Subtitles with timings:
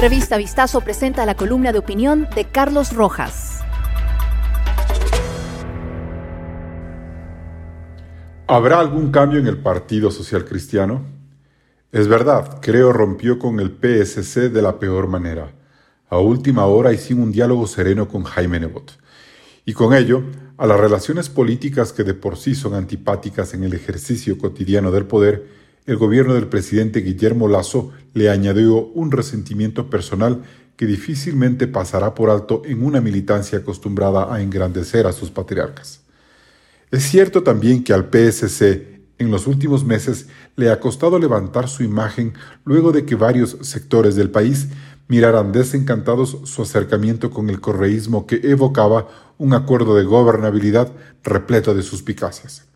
[0.00, 3.64] Revista Vistazo presenta la columna de opinión de Carlos Rojas.
[8.46, 11.04] ¿Habrá algún cambio en el Partido Social Cristiano?
[11.90, 15.50] Es verdad, creo rompió con el PSC de la peor manera,
[16.08, 18.96] a última hora y sin un diálogo sereno con Jaime Nebot.
[19.64, 20.22] Y con ello,
[20.58, 25.06] a las relaciones políticas que de por sí son antipáticas en el ejercicio cotidiano del
[25.06, 25.44] poder,
[25.88, 30.42] el gobierno del presidente Guillermo Lazo le añadió un resentimiento personal
[30.76, 36.02] que difícilmente pasará por alto en una militancia acostumbrada a engrandecer a sus patriarcas.
[36.90, 41.82] Es cierto también que al PSC en los últimos meses le ha costado levantar su
[41.82, 42.34] imagen
[42.66, 44.68] luego de que varios sectores del país
[45.08, 50.92] miraran desencantados su acercamiento con el correísmo que evocaba un acuerdo de gobernabilidad
[51.24, 52.67] repleto de suspicacias.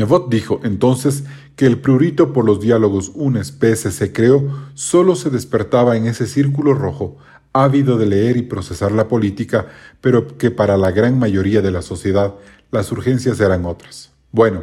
[0.00, 1.24] Nevot dijo entonces
[1.56, 6.72] que el prurito por los diálogos UNES-PS se creó solo se despertaba en ese círculo
[6.72, 7.18] rojo,
[7.52, 9.66] ávido de leer y procesar la política,
[10.00, 12.34] pero que para la gran mayoría de la sociedad
[12.70, 14.10] las urgencias eran otras.
[14.32, 14.62] Bueno,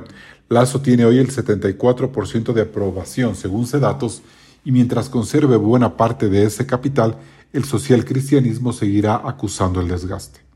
[0.49, 4.23] Lazo tiene hoy el 74% de aprobación según datos
[4.65, 7.15] y mientras conserve buena parte de ese capital,
[7.53, 10.46] el social cristianismo seguirá acusando el desgaste.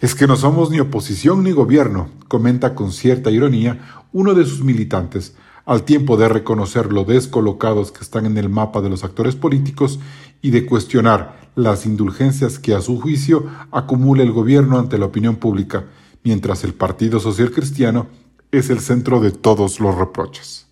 [0.00, 4.62] Es que no somos ni oposición ni gobierno, comenta con cierta ironía uno de sus
[4.62, 5.34] militantes,
[5.66, 9.98] al tiempo de reconocer lo descolocados que están en el mapa de los actores políticos
[10.40, 15.36] y de cuestionar las indulgencias que a su juicio acumula el gobierno ante la opinión
[15.36, 15.86] pública,
[16.22, 18.06] mientras el Partido Social Cristiano
[18.52, 20.68] es el centro de todos los reproches.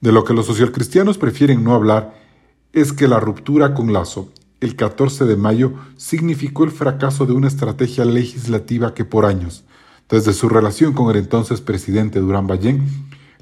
[0.00, 2.14] De lo que los socialcristianos prefieren no hablar
[2.74, 4.28] es que la ruptura con Lazo
[4.60, 9.64] el 14 de mayo significó el fracaso de una estrategia legislativa que por años,
[10.08, 12.86] desde su relación con el entonces presidente Durán Ballén,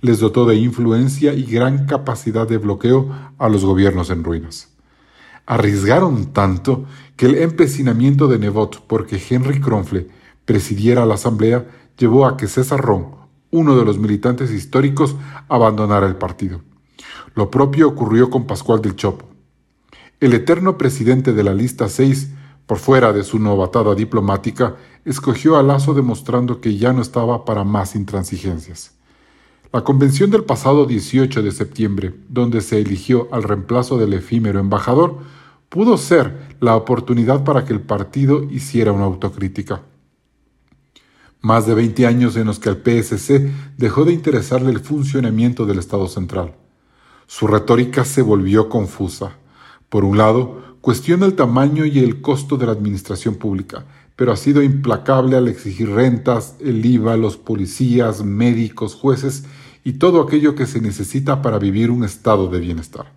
[0.00, 4.68] les dotó de influencia y gran capacidad de bloqueo a los gobiernos en ruinas.
[5.46, 6.84] Arriesgaron tanto
[7.16, 10.08] que el empecinamiento de Nebot porque Henry Kronfle
[10.44, 11.66] presidiera la asamblea
[11.96, 13.14] llevó a que César Ron,
[13.50, 15.16] uno de los militantes históricos,
[15.48, 16.60] abandonara el partido.
[17.34, 19.35] Lo propio ocurrió con Pascual del Chopo,
[20.20, 22.30] el eterno presidente de la lista 6,
[22.66, 27.64] por fuera de su novatada diplomática, escogió a Lazo demostrando que ya no estaba para
[27.64, 28.92] más intransigencias.
[29.72, 35.18] La convención del pasado 18 de septiembre, donde se eligió al reemplazo del efímero embajador,
[35.68, 39.82] pudo ser la oportunidad para que el partido hiciera una autocrítica.
[41.42, 45.78] Más de 20 años en los que al PSC dejó de interesarle el funcionamiento del
[45.78, 46.54] Estado central.
[47.26, 49.36] Su retórica se volvió confusa.
[49.88, 53.84] Por un lado, cuestiona el tamaño y el costo de la administración pública,
[54.16, 59.44] pero ha sido implacable al exigir rentas, el IVA, los policías, médicos, jueces
[59.84, 63.12] y todo aquello que se necesita para vivir un estado de bienestar.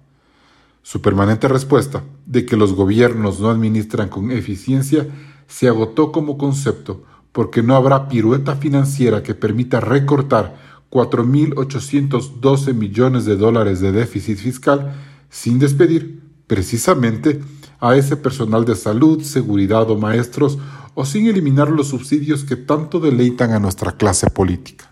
[0.83, 5.07] Su permanente respuesta de que los gobiernos no administran con eficiencia
[5.47, 10.57] se agotó como concepto porque no habrá pirueta financiera que permita recortar
[10.89, 14.93] 4.812 millones de dólares de déficit fiscal
[15.29, 17.39] sin despedir precisamente
[17.79, 20.57] a ese personal de salud, seguridad o maestros,
[20.95, 24.91] o sin eliminar los subsidios que tanto deleitan a nuestra clase política.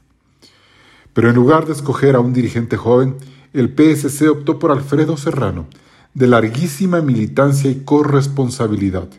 [1.14, 3.18] Pero en lugar de escoger a un dirigente joven,
[3.54, 5.66] el PSC optó por Alfredo Serrano,
[6.14, 9.10] de larguísima militancia y corresponsabilidad.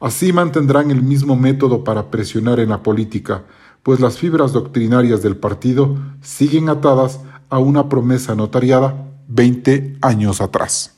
[0.00, 3.44] Así mantendrán el mismo método para presionar en la política,
[3.84, 10.97] pues las fibras doctrinarias del partido siguen atadas a una promesa notariada 20 años atrás.